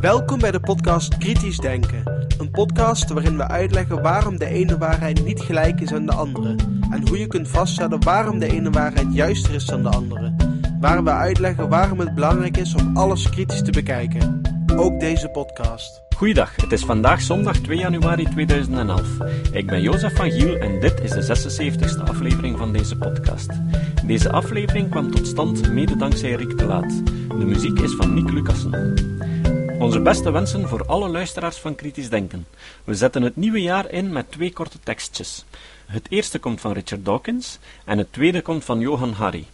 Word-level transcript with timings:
Welkom 0.00 0.38
bij 0.38 0.50
de 0.50 0.60
podcast 0.60 1.18
Kritisch 1.18 1.58
Denken. 1.58 2.26
Een 2.38 2.50
podcast 2.50 3.10
waarin 3.10 3.36
we 3.36 3.48
uitleggen 3.48 4.02
waarom 4.02 4.38
de 4.38 4.46
ene 4.46 4.78
waarheid 4.78 5.24
niet 5.24 5.40
gelijk 5.40 5.80
is 5.80 5.92
aan 5.92 6.06
de 6.06 6.12
andere. 6.12 6.56
En 6.90 7.08
hoe 7.08 7.18
je 7.18 7.26
kunt 7.26 7.48
vaststellen 7.48 8.04
waarom 8.04 8.38
de 8.38 8.52
ene 8.52 8.70
waarheid 8.70 9.14
juister 9.14 9.54
is 9.54 9.64
dan 9.64 9.82
de 9.82 9.88
andere. 9.88 10.34
Waar 10.80 11.04
we 11.04 11.10
uitleggen 11.10 11.68
waarom 11.68 11.98
het 11.98 12.14
belangrijk 12.14 12.56
is 12.56 12.74
om 12.74 12.96
alles 12.96 13.30
kritisch 13.30 13.62
te 13.62 13.70
bekijken. 13.70 14.40
Ook 14.76 15.00
deze 15.00 15.28
podcast. 15.28 16.02
Goeiedag, 16.22 16.56
het 16.56 16.72
is 16.72 16.84
vandaag 16.84 17.20
zondag 17.20 17.58
2 17.58 17.78
januari 17.78 18.24
2011. 18.24 19.08
Ik 19.52 19.66
ben 19.66 19.80
Jozef 19.82 20.16
van 20.16 20.30
Giel 20.30 20.56
en 20.56 20.80
dit 20.80 21.00
is 21.00 21.10
de 21.10 21.52
76e 21.52 22.02
aflevering 22.02 22.58
van 22.58 22.72
deze 22.72 22.96
podcast. 22.96 23.50
Deze 24.04 24.32
aflevering 24.32 24.90
kwam 24.90 25.10
tot 25.10 25.26
stand 25.26 25.72
mede 25.72 25.96
dankzij 25.96 26.32
Rick 26.32 26.58
de 26.58 26.64
Laat. 26.64 27.04
De 27.28 27.44
muziek 27.44 27.78
is 27.78 27.94
van 27.94 28.14
Nick 28.14 28.30
Lucassen. 28.30 28.94
Onze 29.78 30.00
beste 30.00 30.30
wensen 30.30 30.68
voor 30.68 30.86
alle 30.86 31.08
luisteraars 31.08 31.56
van 31.56 31.74
Kritisch 31.74 32.10
Denken. 32.10 32.46
We 32.84 32.94
zetten 32.94 33.22
het 33.22 33.36
nieuwe 33.36 33.62
jaar 33.62 33.90
in 33.90 34.12
met 34.12 34.30
twee 34.30 34.52
korte 34.52 34.78
tekstjes. 34.82 35.44
Het 35.86 36.06
eerste 36.10 36.38
komt 36.38 36.60
van 36.60 36.72
Richard 36.72 37.04
Dawkins 37.04 37.58
en 37.84 37.98
het 37.98 38.12
tweede 38.12 38.42
komt 38.42 38.64
van 38.64 38.80
Johan 38.80 39.12
Harry. 39.12 39.46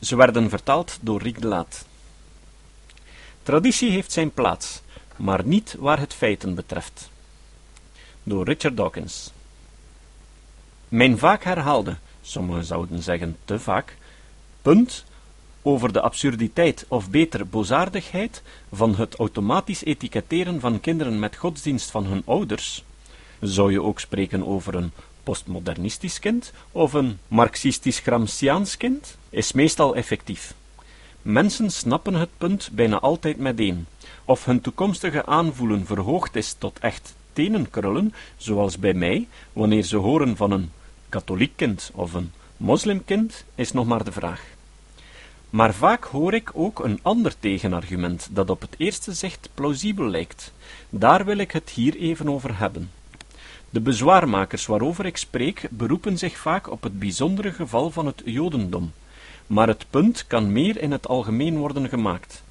Ze 0.00 0.16
werden 0.16 0.48
vertaald 0.48 0.98
door 1.00 1.22
Rick 1.22 1.40
de 1.40 1.46
Laat. 1.46 1.86
Traditie 3.42 3.90
heeft 3.90 4.12
zijn 4.12 4.30
plaats, 4.30 4.82
maar 5.16 5.44
niet 5.44 5.76
waar 5.78 5.98
het 5.98 6.14
feiten 6.14 6.54
betreft. 6.54 7.10
Door 8.22 8.44
Richard 8.44 8.76
Dawkins. 8.76 9.30
Mijn 10.88 11.18
vaak 11.18 11.44
herhaalde, 11.44 11.96
sommigen 12.22 12.64
zouden 12.64 13.02
zeggen 13.02 13.36
te 13.44 13.58
vaak, 13.58 13.96
punt 14.62 15.04
over 15.62 15.92
de 15.92 16.00
absurditeit 16.00 16.84
of 16.88 17.10
beter 17.10 17.46
bozaardigheid 17.46 18.42
van 18.72 18.94
het 18.94 19.14
automatisch 19.14 19.84
etiketteren 19.84 20.60
van 20.60 20.80
kinderen 20.80 21.18
met 21.18 21.36
godsdienst 21.36 21.90
van 21.90 22.04
hun 22.04 22.22
ouders, 22.24 22.84
zou 23.40 23.72
je 23.72 23.82
ook 23.82 24.00
spreken 24.00 24.46
over 24.46 24.74
een 24.74 24.92
postmodernistisch 25.22 26.18
kind 26.18 26.52
of 26.72 26.92
een 26.92 27.18
marxistisch-gramsciaans 27.28 28.76
kind, 28.76 29.16
is 29.30 29.52
meestal 29.52 29.94
effectief. 29.94 30.54
Mensen 31.22 31.70
snappen 31.70 32.14
het 32.14 32.28
punt 32.38 32.70
bijna 32.72 33.00
altijd 33.00 33.38
meteen. 33.38 33.86
Of 34.24 34.44
hun 34.44 34.60
toekomstige 34.60 35.26
aanvoelen 35.26 35.86
verhoogd 35.86 36.36
is 36.36 36.52
tot 36.58 36.78
echt 36.78 37.14
tenenkrullen, 37.32 38.14
zoals 38.36 38.78
bij 38.78 38.94
mij, 38.94 39.28
wanneer 39.52 39.82
ze 39.82 39.96
horen 39.96 40.36
van 40.36 40.50
een 40.50 40.70
katholiek 41.08 41.52
kind 41.56 41.90
of 41.94 42.14
een 42.14 42.32
moslimkind, 42.56 43.44
is 43.54 43.72
nog 43.72 43.86
maar 43.86 44.04
de 44.04 44.12
vraag. 44.12 44.42
Maar 45.50 45.74
vaak 45.74 46.04
hoor 46.04 46.34
ik 46.34 46.50
ook 46.54 46.84
een 46.84 46.98
ander 47.02 47.34
tegenargument 47.38 48.28
dat 48.30 48.50
op 48.50 48.60
het 48.60 48.74
eerste 48.76 49.12
zicht 49.12 49.48
plausibel 49.54 50.06
lijkt. 50.06 50.52
Daar 50.90 51.24
wil 51.24 51.38
ik 51.38 51.50
het 51.50 51.70
hier 51.70 51.96
even 51.96 52.28
over 52.28 52.58
hebben. 52.58 52.90
De 53.70 53.80
bezwaarmakers 53.80 54.66
waarover 54.66 55.06
ik 55.06 55.16
spreek 55.16 55.66
beroepen 55.70 56.18
zich 56.18 56.36
vaak 56.36 56.70
op 56.70 56.82
het 56.82 56.98
bijzondere 56.98 57.52
geval 57.52 57.90
van 57.90 58.06
het 58.06 58.22
Jodendom, 58.24 58.92
maar 59.52 59.68
het 59.68 59.86
punt 59.90 60.26
kan 60.26 60.52
meer 60.52 60.80
in 60.80 60.90
het 60.92 61.08
algemeen 61.08 61.56
worden 61.56 61.88
gemaakt. 61.88 62.42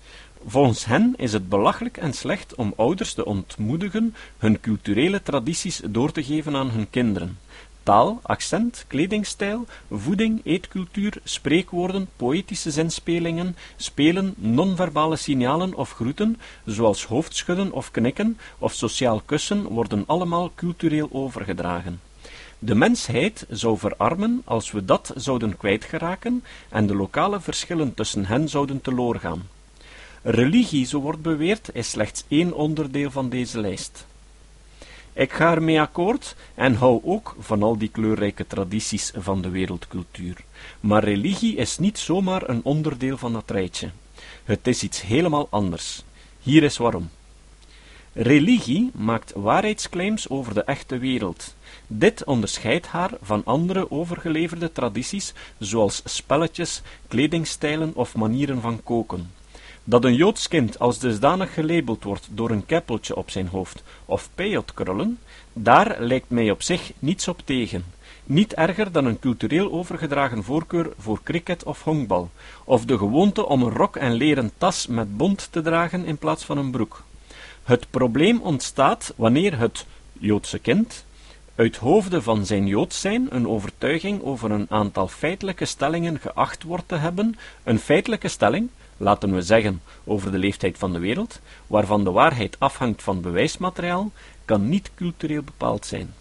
Volgens 0.45 0.85
hen 0.85 1.13
is 1.17 1.33
het 1.33 1.49
belachelijk 1.49 1.97
en 1.97 2.13
slecht 2.13 2.55
om 2.55 2.73
ouders 2.75 3.13
te 3.13 3.25
ontmoedigen 3.25 4.15
hun 4.37 4.59
culturele 4.59 5.21
tradities 5.23 5.81
door 5.85 6.11
te 6.11 6.23
geven 6.23 6.55
aan 6.55 6.69
hun 6.69 6.89
kinderen. 6.89 7.37
Taal, 7.83 8.19
accent, 8.21 8.85
kledingstijl, 8.87 9.65
voeding, 9.91 10.41
eetcultuur, 10.43 11.13
spreekwoorden, 11.23 12.07
poëtische 12.15 12.71
zinspelingen, 12.71 13.55
spelen, 13.75 14.33
non-verbale 14.37 15.15
signalen 15.15 15.73
of 15.73 15.91
groeten, 15.91 16.39
zoals 16.65 17.05
hoofdschudden 17.05 17.71
of 17.71 17.91
knikken 17.91 18.37
of 18.57 18.73
sociaal 18.73 19.21
kussen, 19.25 19.63
worden 19.63 20.03
allemaal 20.07 20.51
cultureel 20.55 21.09
overgedragen. 21.11 22.10
De 22.63 22.75
mensheid 22.75 23.45
zou 23.49 23.77
verarmen 23.77 24.41
als 24.45 24.71
we 24.71 24.85
dat 24.85 25.13
zouden 25.15 25.57
kwijtgeraken 25.57 26.43
en 26.69 26.87
de 26.87 26.95
lokale 26.95 27.39
verschillen 27.39 27.93
tussen 27.93 28.25
hen 28.25 28.49
zouden 28.49 28.81
teloor 28.81 29.15
gaan. 29.15 29.47
Religie, 30.21 30.85
zo 30.85 30.99
wordt 30.99 31.21
beweerd, 31.21 31.69
is 31.73 31.89
slechts 31.89 32.23
één 32.27 32.53
onderdeel 32.53 33.11
van 33.11 33.29
deze 33.29 33.59
lijst. 33.59 34.05
Ik 35.13 35.33
ga 35.33 35.51
ermee 35.51 35.81
akkoord 35.81 36.35
en 36.55 36.75
hou 36.75 37.01
ook 37.03 37.35
van 37.39 37.63
al 37.63 37.77
die 37.77 37.89
kleurrijke 37.89 38.47
tradities 38.47 39.11
van 39.15 39.41
de 39.41 39.49
wereldcultuur. 39.49 40.37
Maar 40.79 41.03
religie 41.03 41.55
is 41.55 41.77
niet 41.77 41.99
zomaar 41.99 42.49
een 42.49 42.63
onderdeel 42.63 43.17
van 43.17 43.33
dat 43.33 43.51
rijtje. 43.51 43.89
Het 44.43 44.67
is 44.67 44.83
iets 44.83 45.01
helemaal 45.01 45.47
anders. 45.49 46.03
Hier 46.41 46.63
is 46.63 46.77
waarom. 46.77 47.09
Religie 48.13 48.91
maakt 48.93 49.33
waarheidsclaims 49.35 50.29
over 50.29 50.53
de 50.53 50.63
echte 50.63 50.97
wereld. 50.97 51.55
Dit 51.87 52.23
onderscheidt 52.23 52.87
haar 52.87 53.11
van 53.21 53.41
andere 53.45 53.91
overgeleverde 53.91 54.71
tradities, 54.71 55.33
zoals 55.57 56.01
spelletjes, 56.05 56.81
kledingstijlen 57.07 57.91
of 57.95 58.15
manieren 58.15 58.61
van 58.61 58.83
koken. 58.83 59.31
Dat 59.83 60.03
een 60.03 60.15
Joods 60.15 60.47
kind 60.47 60.79
als 60.79 60.99
dusdanig 60.99 61.53
gelabeld 61.53 62.03
wordt 62.03 62.27
door 62.31 62.49
een 62.49 62.65
keppeltje 62.65 63.15
op 63.15 63.29
zijn 63.29 63.47
hoofd 63.47 63.83
of 64.05 64.29
peyotkrullen, 64.35 65.19
daar 65.53 65.95
lijkt 65.99 66.29
mij 66.29 66.51
op 66.51 66.61
zich 66.61 66.91
niets 66.99 67.27
op 67.27 67.41
tegen. 67.45 67.85
Niet 68.23 68.53
erger 68.53 68.91
dan 68.91 69.05
een 69.05 69.19
cultureel 69.19 69.71
overgedragen 69.71 70.43
voorkeur 70.43 70.93
voor 70.97 71.19
cricket 71.23 71.63
of 71.63 71.83
honkbal, 71.83 72.29
of 72.63 72.85
de 72.85 72.97
gewoonte 72.97 73.45
om 73.45 73.63
een 73.63 73.73
rok 73.73 73.95
en 73.95 74.13
leren 74.13 74.51
tas 74.57 74.87
met 74.87 75.17
bont 75.17 75.47
te 75.51 75.61
dragen 75.61 76.05
in 76.05 76.17
plaats 76.17 76.43
van 76.45 76.57
een 76.57 76.71
broek. 76.71 77.03
Het 77.63 77.89
probleem 77.89 78.41
ontstaat 78.41 79.13
wanneer 79.15 79.57
het 79.57 79.85
Joodse 80.13 80.59
kind 80.59 81.05
uit 81.55 81.77
hoofde 81.77 82.21
van 82.21 82.45
zijn 82.45 82.67
Joods 82.67 83.01
zijn 83.01 83.27
een 83.29 83.47
overtuiging 83.47 84.23
over 84.23 84.51
een 84.51 84.65
aantal 84.69 85.07
feitelijke 85.07 85.65
stellingen 85.65 86.19
geacht 86.19 86.63
wordt 86.63 86.87
te 86.87 86.95
hebben, 86.95 87.35
een 87.63 87.79
feitelijke 87.79 88.27
stelling, 88.27 88.69
laten 88.97 89.33
we 89.33 89.41
zeggen, 89.41 89.81
over 90.03 90.31
de 90.31 90.37
leeftijd 90.37 90.77
van 90.77 90.93
de 90.93 90.99
wereld, 90.99 91.39
waarvan 91.67 92.03
de 92.03 92.11
waarheid 92.11 92.55
afhangt 92.59 93.03
van 93.03 93.21
bewijsmateriaal, 93.21 94.11
kan 94.45 94.69
niet 94.69 94.91
cultureel 94.95 95.43
bepaald 95.43 95.85
zijn. 95.85 96.13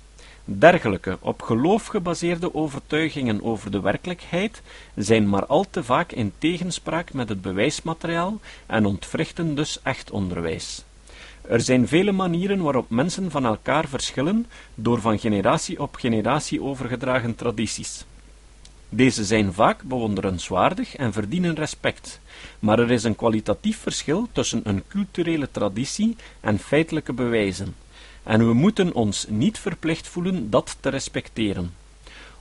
Dergelijke 0.45 1.19
op 1.21 1.43
geloof 1.43 1.87
gebaseerde 1.87 2.55
overtuigingen 2.55 3.43
over 3.43 3.71
de 3.71 3.81
werkelijkheid 3.81 4.63
zijn 4.95 5.29
maar 5.29 5.47
al 5.47 5.67
te 5.71 5.85
vaak 5.85 6.13
in 6.13 6.33
tegenspraak 6.39 7.13
met 7.13 7.29
het 7.29 7.43
bewijsmateriaal 7.43 8.41
en 8.67 8.87
ontwrichten 8.87 9.55
dus 9.55 9.83
echt 9.83 10.11
onderwijs. 10.11 10.85
Er 11.49 11.61
zijn 11.61 11.89
vele 11.89 12.13
manieren 12.13 12.63
waarop 12.63 12.91
mensen 12.91 13.31
van 13.31 13.45
elkaar 13.45 13.89
verschillen 13.89 14.47
door 14.75 15.01
van 15.01 15.19
generatie 15.19 15.81
op 15.81 15.95
generatie 15.95 16.63
overgedragen 16.63 17.35
tradities. 17.35 18.05
Deze 18.89 19.25
zijn 19.25 19.53
vaak 19.53 19.83
bewonderenswaardig 19.83 20.97
en 20.97 21.13
verdienen 21.13 21.55
respect, 21.55 22.21
maar 22.59 22.79
er 22.79 22.91
is 22.91 23.05
een 23.05 23.17
kwalitatief 23.17 23.79
verschil 23.79 24.29
tussen 24.33 24.61
een 24.65 24.83
culturele 24.89 25.49
traditie 25.51 26.17
en 26.41 26.59
feitelijke 26.59 27.13
bewijzen, 27.13 27.75
en 28.23 28.47
we 28.47 28.53
moeten 28.53 28.95
ons 28.95 29.27
niet 29.29 29.59
verplicht 29.59 30.09
voelen 30.09 30.51
dat 30.51 30.77
te 30.81 30.89
respecteren. 30.89 31.75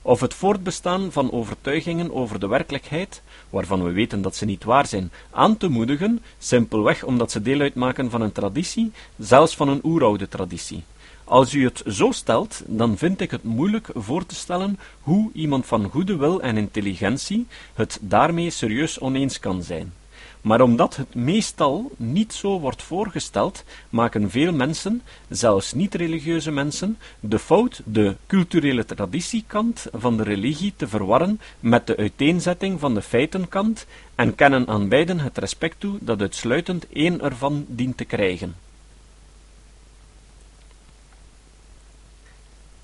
Of 0.02 0.20
het 0.20 0.34
voortbestaan 0.34 1.12
van 1.12 1.32
overtuigingen 1.32 2.14
over 2.14 2.40
de 2.40 2.46
werkelijkheid, 2.46 3.22
waarvan 3.50 3.84
we 3.84 3.90
weten 3.90 4.22
dat 4.22 4.36
ze 4.36 4.44
niet 4.44 4.64
waar 4.64 4.86
zijn, 4.86 5.10
aan 5.30 5.56
te 5.56 5.68
moedigen, 5.68 6.22
simpelweg 6.38 7.04
omdat 7.04 7.30
ze 7.30 7.42
deel 7.42 7.60
uitmaken 7.60 8.10
van 8.10 8.20
een 8.20 8.32
traditie, 8.32 8.92
zelfs 9.18 9.56
van 9.56 9.68
een 9.68 9.80
oeroude 9.82 10.28
traditie. 10.28 10.82
Als 11.24 11.54
u 11.54 11.64
het 11.64 11.82
zo 11.86 12.10
stelt, 12.10 12.62
dan 12.66 12.96
vind 12.96 13.20
ik 13.20 13.30
het 13.30 13.42
moeilijk 13.42 13.88
voor 13.94 14.26
te 14.26 14.34
stellen 14.34 14.78
hoe 15.00 15.30
iemand 15.32 15.66
van 15.66 15.90
goede 15.90 16.16
wil 16.16 16.42
en 16.42 16.56
intelligentie 16.56 17.46
het 17.74 17.98
daarmee 18.00 18.50
serieus 18.50 19.00
oneens 19.00 19.38
kan 19.38 19.62
zijn. 19.62 19.92
Maar 20.40 20.60
omdat 20.60 20.96
het 20.96 21.14
meestal 21.14 21.90
niet 21.96 22.32
zo 22.32 22.60
wordt 22.60 22.82
voorgesteld, 22.82 23.64
maken 23.90 24.30
veel 24.30 24.52
mensen, 24.52 25.02
zelfs 25.28 25.72
niet-religieuze 25.72 26.50
mensen, 26.50 26.98
de 27.20 27.38
fout 27.38 27.82
de 27.84 28.16
culturele 28.26 28.84
traditiekant 28.84 29.86
van 29.92 30.16
de 30.16 30.22
religie 30.22 30.72
te 30.76 30.88
verwarren 30.88 31.40
met 31.60 31.86
de 31.86 31.96
uiteenzetting 31.96 32.80
van 32.80 32.94
de 32.94 33.02
feitenkant 33.02 33.86
en 34.14 34.34
kennen 34.34 34.68
aan 34.68 34.88
beiden 34.88 35.20
het 35.20 35.38
respect 35.38 35.76
toe 35.78 35.98
dat 36.00 36.20
uitsluitend 36.20 36.86
één 36.92 37.20
ervan 37.20 37.64
dient 37.68 37.96
te 37.96 38.04
krijgen. 38.04 38.54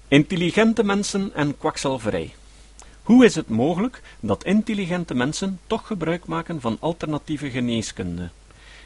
Intelligente 0.09 0.85
mensen 0.85 1.35
en 1.35 1.59
kwakzalverij. 1.59 2.35
Hoe 3.07 3.25
is 3.25 3.35
het 3.35 3.49
mogelijk 3.49 4.03
dat 4.21 4.45
intelligente 4.45 5.15
mensen 5.15 5.61
toch 5.67 5.87
gebruik 5.87 6.27
maken 6.27 6.61
van 6.61 6.77
alternatieve 6.81 7.51
geneeskunde? 7.51 8.29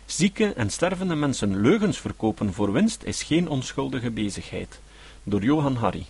Zieke 0.07 0.53
en 0.53 0.71
stervende 0.71 1.15
mensen 1.15 1.61
leugens 1.61 1.99
verkopen 1.99 2.53
voor 2.53 2.73
winst 2.73 3.03
is 3.03 3.23
geen 3.23 3.49
onschuldige 3.49 4.11
bezigheid. 4.11 4.81
Door 5.23 5.43
Johan 5.43 5.75
Harry. 5.75 6.07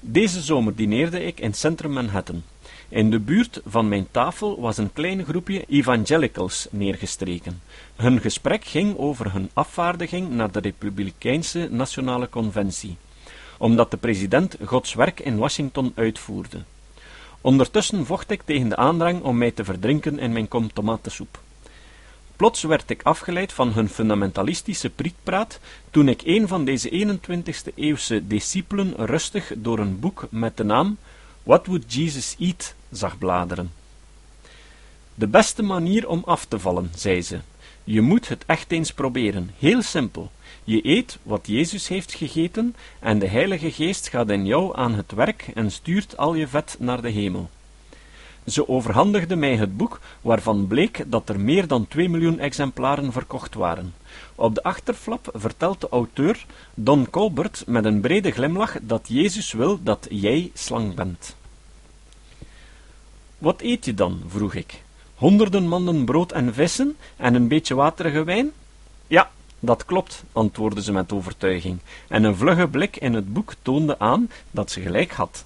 Deze 0.00 0.40
zomer 0.40 0.74
dineerde 0.74 1.24
ik 1.24 1.40
in 1.40 1.54
centrum 1.54 1.92
Manhattan. 1.92 2.42
In 2.88 3.10
de 3.10 3.18
buurt 3.18 3.60
van 3.66 3.88
mijn 3.88 4.06
tafel 4.10 4.60
was 4.60 4.78
een 4.78 4.92
klein 4.92 5.24
groepje 5.24 5.64
evangelicals 5.68 6.66
neergestreken. 6.70 7.62
Hun 7.96 8.20
gesprek 8.20 8.64
ging 8.64 8.98
over 8.98 9.32
hun 9.32 9.50
afvaardiging 9.52 10.30
naar 10.30 10.52
de 10.52 10.60
Republikeinse 10.60 11.68
Nationale 11.70 12.28
Conventie, 12.28 12.96
omdat 13.62 13.90
de 13.90 13.96
president 13.96 14.56
Gods 14.64 14.94
werk 14.94 15.20
in 15.20 15.36
Washington 15.36 15.92
uitvoerde. 15.94 16.62
Ondertussen 17.40 18.06
vocht 18.06 18.30
ik 18.30 18.42
tegen 18.44 18.68
de 18.68 18.76
aandrang 18.76 19.22
om 19.22 19.38
mij 19.38 19.50
te 19.50 19.64
verdrinken 19.64 20.18
in 20.18 20.32
mijn 20.32 20.48
kom 20.48 20.72
tomatensoep. 20.72 21.40
Plots 22.36 22.62
werd 22.62 22.90
ik 22.90 23.02
afgeleid 23.02 23.52
van 23.52 23.72
hun 23.72 23.88
fundamentalistische 23.88 24.90
prietpraat 24.90 25.58
toen 25.90 26.08
ik 26.08 26.22
een 26.24 26.48
van 26.48 26.64
deze 26.64 27.18
21ste 27.18 27.74
eeuwse 27.74 28.26
discipelen 28.26 28.94
rustig 28.96 29.52
door 29.56 29.78
een 29.78 30.00
boek 30.00 30.26
met 30.30 30.56
de 30.56 30.64
naam 30.64 30.96
What 31.42 31.66
Would 31.66 31.94
Jesus 31.94 32.36
Eat 32.38 32.74
zag 32.90 33.18
bladeren. 33.18 33.72
De 35.14 35.26
beste 35.26 35.62
manier 35.62 36.08
om 36.08 36.22
af 36.24 36.44
te 36.44 36.58
vallen, 36.58 36.90
zei 36.94 37.22
ze. 37.22 37.38
Je 37.84 38.00
moet 38.00 38.28
het 38.28 38.44
echt 38.46 38.72
eens 38.72 38.92
proberen. 38.92 39.50
Heel 39.58 39.82
simpel. 39.82 40.30
Je 40.64 40.86
eet 40.86 41.18
wat 41.22 41.46
Jezus 41.46 41.88
heeft 41.88 42.14
gegeten 42.14 42.76
en 42.98 43.18
de 43.18 43.26
Heilige 43.26 43.72
Geest 43.72 44.08
gaat 44.08 44.30
in 44.30 44.46
jou 44.46 44.76
aan 44.76 44.94
het 44.94 45.12
werk 45.12 45.50
en 45.54 45.70
stuurt 45.70 46.16
al 46.16 46.34
je 46.34 46.48
vet 46.48 46.76
naar 46.78 47.02
de 47.02 47.10
hemel. 47.10 47.50
Ze 48.46 48.68
overhandigde 48.68 49.36
mij 49.36 49.56
het 49.56 49.76
boek, 49.76 50.00
waarvan 50.20 50.66
bleek 50.66 51.04
dat 51.06 51.28
er 51.28 51.40
meer 51.40 51.66
dan 51.66 51.88
2 51.88 52.08
miljoen 52.08 52.38
exemplaren 52.38 53.12
verkocht 53.12 53.54
waren. 53.54 53.94
Op 54.34 54.54
de 54.54 54.62
achterflap 54.62 55.30
vertelt 55.34 55.80
de 55.80 55.88
auteur, 55.88 56.46
Don 56.74 57.10
Colbert, 57.10 57.64
met 57.66 57.84
een 57.84 58.00
brede 58.00 58.30
glimlach 58.30 58.76
dat 58.82 59.08
Jezus 59.08 59.52
wil 59.52 59.82
dat 59.82 60.06
jij 60.10 60.50
slang 60.54 60.94
bent. 60.94 61.36
Wat 63.38 63.60
eet 63.60 63.84
je 63.84 63.94
dan? 63.94 64.22
vroeg 64.26 64.54
ik. 64.54 64.82
Honderden 65.22 65.68
manden 65.68 66.04
brood 66.04 66.32
en 66.32 66.54
vissen 66.54 66.96
en 67.16 67.34
een 67.34 67.48
beetje 67.48 67.74
waterige 67.74 68.24
wijn? 68.24 68.52
Ja, 69.06 69.30
dat 69.60 69.84
klopt, 69.84 70.24
antwoordde 70.32 70.82
ze 70.82 70.92
met 70.92 71.12
overtuiging, 71.12 71.78
en 72.08 72.24
een 72.24 72.36
vlugge 72.36 72.68
blik 72.68 72.96
in 72.96 73.14
het 73.14 73.32
boek 73.32 73.54
toonde 73.62 73.98
aan 73.98 74.30
dat 74.50 74.70
ze 74.70 74.80
gelijk 74.80 75.12
had. 75.12 75.44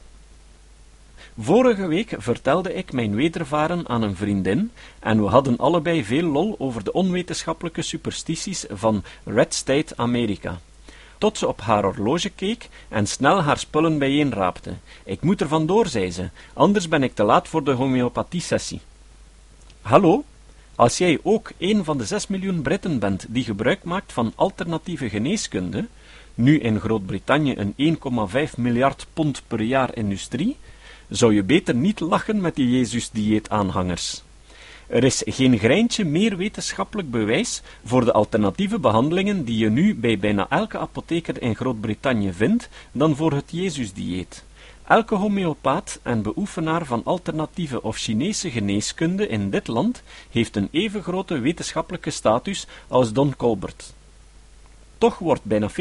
Vorige 1.38 1.86
week 1.86 2.14
vertelde 2.18 2.74
ik 2.74 2.92
mijn 2.92 3.14
wedervaren 3.14 3.88
aan 3.88 4.02
een 4.02 4.16
vriendin, 4.16 4.70
en 4.98 5.22
we 5.22 5.28
hadden 5.28 5.58
allebei 5.58 6.04
veel 6.04 6.30
lol 6.30 6.54
over 6.58 6.84
de 6.84 6.92
onwetenschappelijke 6.92 7.82
superstities 7.82 8.64
van 8.70 9.04
Red 9.24 9.54
State 9.54 9.96
Amerika. 9.96 10.60
Tot 11.18 11.38
ze 11.38 11.48
op 11.48 11.60
haar 11.60 11.84
horloge 11.84 12.30
keek 12.30 12.68
en 12.88 13.06
snel 13.06 13.42
haar 13.42 13.58
spullen 13.58 13.98
bijeenraapte. 13.98 14.74
Ik 15.04 15.20
moet 15.20 15.40
er 15.40 15.48
vandoor, 15.48 15.86
zei 15.86 16.10
ze, 16.10 16.28
anders 16.52 16.88
ben 16.88 17.02
ik 17.02 17.14
te 17.14 17.22
laat 17.22 17.48
voor 17.48 17.64
de 17.64 17.72
homeopathie-sessie. 17.72 18.80
Hallo? 19.86 20.24
Als 20.74 20.98
jij 20.98 21.18
ook 21.22 21.52
een 21.58 21.84
van 21.84 21.98
de 21.98 22.04
zes 22.04 22.26
miljoen 22.26 22.62
Britten 22.62 22.98
bent 22.98 23.26
die 23.28 23.44
gebruik 23.44 23.84
maakt 23.84 24.12
van 24.12 24.32
alternatieve 24.34 25.08
geneeskunde, 25.08 25.86
nu 26.34 26.60
in 26.60 26.80
Groot-Brittannië 26.80 27.54
een 27.56 27.98
1,5 28.50 28.54
miljard 28.56 29.06
pond 29.12 29.42
per 29.46 29.62
jaar 29.62 29.96
industrie, 29.96 30.56
zou 31.08 31.34
je 31.34 31.42
beter 31.42 31.74
niet 31.74 32.00
lachen 32.00 32.40
met 32.40 32.54
die 32.54 32.70
Jezus-dieet-aanhangers. 32.70 34.22
Er 34.86 35.04
is 35.04 35.22
geen 35.26 35.58
greintje 35.58 36.04
meer 36.04 36.36
wetenschappelijk 36.36 37.10
bewijs 37.10 37.62
voor 37.84 38.04
de 38.04 38.12
alternatieve 38.12 38.78
behandelingen 38.78 39.44
die 39.44 39.58
je 39.58 39.70
nu 39.70 39.94
bij 39.94 40.18
bijna 40.18 40.46
elke 40.48 40.78
apotheker 40.78 41.42
in 41.42 41.56
Groot-Brittannië 41.56 42.32
vindt 42.32 42.68
dan 42.92 43.16
voor 43.16 43.32
het 43.32 43.50
Jezus-dieet. 43.50 44.44
Elke 44.86 45.14
homeopaat 45.14 46.00
en 46.02 46.22
beoefenaar 46.22 46.84
van 46.84 47.04
alternatieve 47.04 47.82
of 47.82 47.96
Chinese 47.96 48.50
geneeskunde 48.50 49.28
in 49.28 49.50
dit 49.50 49.66
land 49.66 50.02
heeft 50.30 50.56
een 50.56 50.68
even 50.70 51.02
grote 51.02 51.38
wetenschappelijke 51.38 52.10
status 52.10 52.66
als 52.88 53.12
Don 53.12 53.36
Colbert. 53.36 53.94
Toch 54.98 55.18
wordt 55.18 55.44
bijna 55.44 55.70
40% 55.70 55.74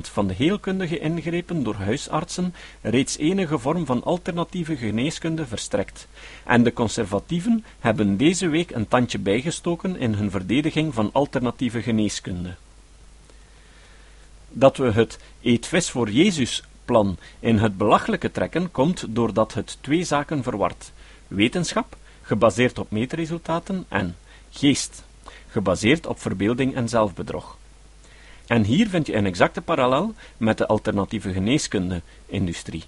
van 0.00 0.26
de 0.26 0.34
heelkundige 0.34 0.98
ingrepen 0.98 1.62
door 1.62 1.74
huisartsen 1.74 2.54
reeds 2.80 3.18
enige 3.18 3.58
vorm 3.58 3.86
van 3.86 4.04
alternatieve 4.04 4.76
geneeskunde 4.76 5.46
verstrekt, 5.46 6.08
en 6.44 6.62
de 6.62 6.72
conservatieven 6.72 7.64
hebben 7.80 8.16
deze 8.16 8.48
week 8.48 8.70
een 8.70 8.88
tandje 8.88 9.18
bijgestoken 9.18 9.96
in 9.96 10.14
hun 10.14 10.30
verdediging 10.30 10.94
van 10.94 11.10
alternatieve 11.12 11.82
geneeskunde. 11.82 12.54
Dat 14.48 14.76
we 14.76 14.90
het 14.90 15.18
Eet 15.42 15.66
vis 15.66 15.90
voor 15.90 16.10
Jezus 16.10 16.62
plan 16.84 17.16
in 17.40 17.58
het 17.58 17.76
belachelijke 17.76 18.30
trekken 18.30 18.70
komt 18.70 19.04
doordat 19.08 19.54
het 19.54 19.78
twee 19.80 20.04
zaken 20.04 20.42
verward: 20.42 20.92
wetenschap, 21.28 21.96
gebaseerd 22.22 22.78
op 22.78 22.90
meetresultaten, 22.90 23.84
en 23.88 24.16
geest, 24.50 25.04
gebaseerd 25.48 26.06
op 26.06 26.20
verbeelding 26.20 26.74
en 26.74 26.88
zelfbedrog. 26.88 27.56
En 28.46 28.64
hier 28.64 28.88
vind 28.88 29.06
je 29.06 29.14
een 29.14 29.26
exacte 29.26 29.60
parallel 29.60 30.14
met 30.36 30.58
de 30.58 30.66
alternatieve 30.66 31.32
geneeskunde-industrie. 31.32 32.84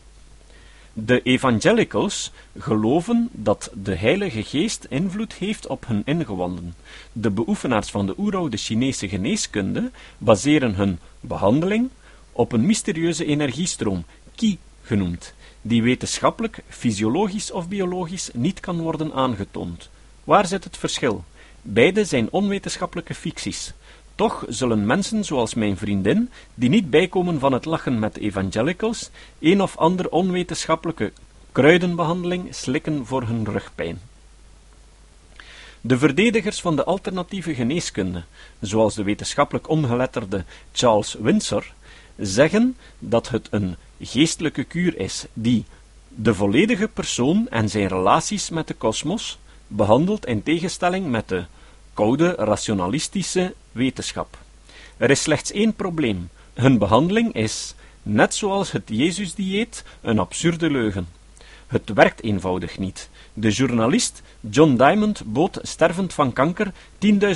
De 0.97 1.23
evangelicals 1.23 2.32
geloven 2.58 3.29
dat 3.32 3.70
de 3.73 3.94
Heilige 3.94 4.43
Geest 4.43 4.87
invloed 4.88 5.32
heeft 5.32 5.67
op 5.67 5.87
hun 5.87 6.02
ingewanden. 6.05 6.75
De 7.12 7.31
beoefenaars 7.31 7.90
van 7.90 8.06
de 8.06 8.14
oeroude 8.19 8.56
Chinese 8.56 9.08
geneeskunde 9.08 9.90
baseren 10.19 10.75
hun 10.75 10.99
behandeling 11.20 11.90
op 12.35 12.53
een 12.53 12.67
mysterieuze 12.67 13.25
energiestroom, 13.25 14.05
Qi 14.35 14.59
genoemd, 14.83 15.35
die 15.63 15.83
wetenschappelijk, 15.83 16.63
fysiologisch 16.69 17.51
of 17.51 17.69
biologisch 17.69 18.31
niet 18.33 18.61
kan 18.61 18.81
worden 18.81 19.13
aangetoond. 19.13 19.89
Waar 20.25 20.47
zit 20.47 20.65
het 20.65 20.77
verschil? 20.77 21.25
Beide 21.63 22.05
zijn 22.05 22.29
onwetenschappelijke 22.31 23.15
ficties. 23.15 23.73
Toch 24.15 24.45
zullen 24.49 24.87
mensen 24.87 25.25
zoals 25.25 25.55
mijn 25.55 25.77
vriendin, 25.77 26.31
die 26.55 26.69
niet 26.69 26.91
bijkomen 26.91 27.39
van 27.39 27.53
het 27.53 27.65
lachen 27.65 27.99
met 27.99 28.17
evangelicals, 28.17 29.11
een 29.39 29.63
of 29.63 29.77
ander 29.77 30.11
onwetenschappelijke 30.11 31.13
kruidenbehandeling 31.53 32.55
slikken 32.55 33.07
voor 33.07 33.23
hun 33.23 33.45
rugpijn. 33.45 34.01
De 35.81 35.99
verdedigers 35.99 36.61
van 36.61 36.77
de 36.77 36.85
alternatieve 36.85 37.55
geneeskunde, 37.55 38.25
zoals 38.61 38.95
de 38.95 39.03
wetenschappelijk 39.03 39.69
ongeletterde 39.69 40.45
Charles 40.73 41.17
Windsor, 41.21 41.73
zeggen 42.16 42.76
dat 42.99 43.28
het 43.28 43.49
een 43.50 43.76
geestelijke 44.00 44.64
kuur 44.64 44.99
is 44.99 45.26
die 45.32 45.64
de 46.08 46.34
volledige 46.34 46.88
persoon 46.88 47.49
en 47.49 47.69
zijn 47.69 47.88
relaties 47.88 48.50
met 48.50 48.66
de 48.66 48.75
kosmos 48.75 49.38
behandelt 49.66 50.26
in 50.26 50.42
tegenstelling 50.42 51.06
met 51.06 51.28
de 51.28 51.44
koude 51.94 52.35
rationalistische 52.38 53.54
wetenschap. 53.73 54.38
Er 54.97 55.11
is 55.11 55.23
slechts 55.23 55.52
één 55.52 55.75
probleem. 55.75 56.28
Hun 56.54 56.78
behandeling 56.78 57.35
is, 57.35 57.75
net 58.02 58.35
zoals 58.35 58.73
het 58.73 58.83
Jezusdieet, 58.87 59.85
een 60.00 60.18
absurde 60.18 60.71
leugen. 60.71 61.09
Het 61.75 61.93
werkt 61.95 62.23
eenvoudig 62.23 62.78
niet. 62.78 63.09
De 63.33 63.50
journalist 63.50 64.23
John 64.40 64.76
Diamond 64.76 65.23
bood 65.26 65.59
stervend 65.62 66.14
van 66.14 66.33
kanker 66.33 66.73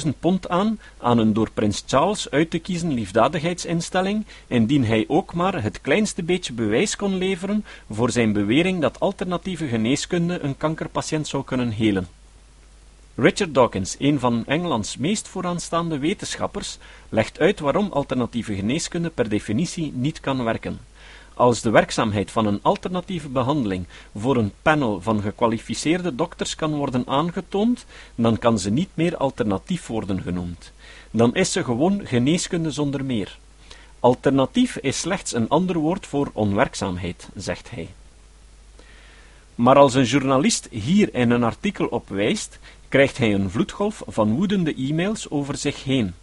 10.000 0.04 0.08
pond 0.20 0.48
aan 0.48 0.78
aan 0.98 1.18
een 1.18 1.32
door 1.32 1.50
prins 1.54 1.82
Charles 1.86 2.30
uit 2.30 2.50
te 2.50 2.58
kiezen 2.58 2.92
liefdadigheidsinstelling, 2.92 4.24
indien 4.46 4.84
hij 4.84 5.04
ook 5.08 5.34
maar 5.34 5.62
het 5.62 5.80
kleinste 5.80 6.22
beetje 6.22 6.52
bewijs 6.52 6.96
kon 6.96 7.16
leveren 7.16 7.64
voor 7.90 8.10
zijn 8.10 8.32
bewering 8.32 8.80
dat 8.80 9.00
alternatieve 9.00 9.68
geneeskunde 9.68 10.40
een 10.40 10.56
kankerpatiënt 10.56 11.26
zou 11.26 11.44
kunnen 11.44 11.70
helen. 11.70 12.08
Richard 13.14 13.54
Dawkins, 13.54 13.96
een 13.98 14.18
van 14.18 14.46
Engelands 14.46 14.96
meest 14.96 15.28
vooraanstaande 15.28 15.98
wetenschappers, 15.98 16.78
legt 17.08 17.40
uit 17.40 17.60
waarom 17.60 17.92
alternatieve 17.92 18.54
geneeskunde 18.54 19.10
per 19.10 19.28
definitie 19.28 19.92
niet 19.94 20.20
kan 20.20 20.44
werken. 20.44 20.78
Als 21.38 21.60
de 21.60 21.70
werkzaamheid 21.70 22.30
van 22.30 22.46
een 22.46 22.58
alternatieve 22.62 23.28
behandeling 23.28 23.86
voor 24.16 24.36
een 24.36 24.52
panel 24.62 25.00
van 25.00 25.22
gekwalificeerde 25.22 26.14
dokters 26.14 26.54
kan 26.54 26.74
worden 26.74 27.06
aangetoond, 27.06 27.84
dan 28.14 28.38
kan 28.38 28.58
ze 28.58 28.70
niet 28.70 28.88
meer 28.94 29.16
alternatief 29.16 29.86
worden 29.86 30.22
genoemd. 30.22 30.72
Dan 31.10 31.34
is 31.34 31.52
ze 31.52 31.64
gewoon 31.64 32.06
geneeskunde 32.06 32.70
zonder 32.70 33.04
meer. 33.04 33.38
Alternatief 34.00 34.76
is 34.76 35.00
slechts 35.00 35.34
een 35.34 35.48
ander 35.48 35.78
woord 35.78 36.06
voor 36.06 36.30
onwerkzaamheid, 36.32 37.28
zegt 37.34 37.70
hij. 37.70 37.88
Maar 39.54 39.76
als 39.76 39.94
een 39.94 40.04
journalist 40.04 40.68
hier 40.70 41.14
in 41.14 41.30
een 41.30 41.44
artikel 41.44 41.86
op 41.86 42.08
wijst, 42.08 42.58
krijgt 42.88 43.18
hij 43.18 43.34
een 43.34 43.50
vloedgolf 43.50 44.02
van 44.06 44.34
woedende 44.36 44.74
e-mails 44.74 45.30
over 45.30 45.56
zich 45.56 45.84
heen. 45.84 46.14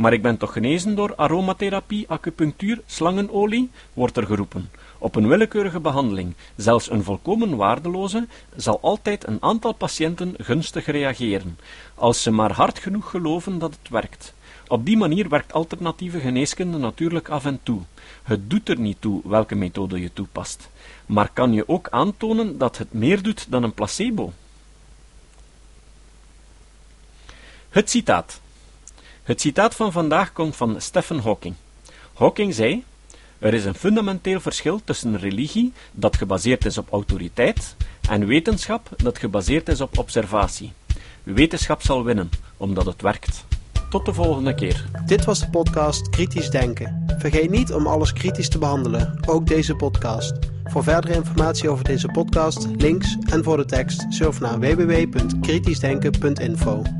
Maar 0.00 0.12
ik 0.12 0.22
ben 0.22 0.36
toch 0.36 0.52
genezen 0.52 0.94
door 0.94 1.14
aromatherapie, 1.14 2.08
acupunctuur, 2.08 2.80
slangenolie, 2.86 3.70
wordt 3.92 4.16
er 4.16 4.26
geroepen. 4.26 4.70
Op 4.98 5.16
een 5.16 5.28
willekeurige 5.28 5.80
behandeling, 5.80 6.34
zelfs 6.56 6.90
een 6.90 7.02
volkomen 7.02 7.56
waardeloze, 7.56 8.26
zal 8.56 8.78
altijd 8.80 9.26
een 9.26 9.42
aantal 9.42 9.72
patiënten 9.72 10.34
gunstig 10.38 10.86
reageren, 10.86 11.58
als 11.94 12.22
ze 12.22 12.30
maar 12.30 12.52
hard 12.52 12.78
genoeg 12.78 13.10
geloven 13.10 13.58
dat 13.58 13.76
het 13.82 13.90
werkt. 13.90 14.34
Op 14.68 14.84
die 14.84 14.96
manier 14.96 15.28
werkt 15.28 15.52
alternatieve 15.52 16.20
geneeskunde 16.20 16.78
natuurlijk 16.78 17.28
af 17.28 17.44
en 17.44 17.60
toe. 17.62 17.80
Het 18.22 18.50
doet 18.50 18.68
er 18.68 18.78
niet 18.78 19.00
toe 19.00 19.20
welke 19.24 19.54
methode 19.54 20.00
je 20.00 20.12
toepast. 20.12 20.70
Maar 21.06 21.30
kan 21.32 21.52
je 21.52 21.68
ook 21.68 21.88
aantonen 21.88 22.58
dat 22.58 22.78
het 22.78 22.92
meer 22.92 23.22
doet 23.22 23.46
dan 23.50 23.62
een 23.62 23.74
placebo? 23.74 24.32
Het 27.68 27.90
citaat. 27.90 28.40
Het 29.22 29.40
citaat 29.40 29.74
van 29.74 29.92
vandaag 29.92 30.32
komt 30.32 30.56
van 30.56 30.80
Stephen 30.80 31.18
Hawking. 31.18 31.54
Hawking 32.14 32.54
zei: 32.54 32.84
Er 33.38 33.54
is 33.54 33.64
een 33.64 33.74
fundamenteel 33.74 34.40
verschil 34.40 34.80
tussen 34.84 35.18
religie, 35.18 35.72
dat 35.92 36.16
gebaseerd 36.16 36.64
is 36.64 36.78
op 36.78 36.90
autoriteit, 36.90 37.76
en 38.08 38.26
wetenschap, 38.26 38.88
dat 38.96 39.18
gebaseerd 39.18 39.68
is 39.68 39.80
op 39.80 39.98
observatie. 39.98 40.72
Wetenschap 41.22 41.82
zal 41.82 42.04
winnen, 42.04 42.30
omdat 42.56 42.86
het 42.86 43.02
werkt. 43.02 43.44
Tot 43.90 44.06
de 44.06 44.14
volgende 44.14 44.54
keer. 44.54 44.84
Dit 45.06 45.24
was 45.24 45.40
de 45.40 45.50
podcast 45.50 46.08
Kritisch 46.08 46.50
Denken. 46.50 47.04
Vergeet 47.18 47.50
niet 47.50 47.72
om 47.72 47.86
alles 47.86 48.12
kritisch 48.12 48.48
te 48.48 48.58
behandelen, 48.58 49.20
ook 49.26 49.46
deze 49.46 49.74
podcast. 49.74 50.32
Voor 50.64 50.82
verdere 50.82 51.14
informatie 51.14 51.68
over 51.68 51.84
deze 51.84 52.08
podcast, 52.08 52.68
links 52.76 53.16
en 53.30 53.44
voor 53.44 53.56
de 53.56 53.64
tekst, 53.64 54.06
surf 54.08 54.40
naar 54.40 54.60
www.kritischdenken.info. 54.60 56.99